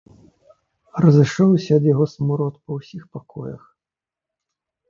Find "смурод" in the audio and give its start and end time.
2.13-2.55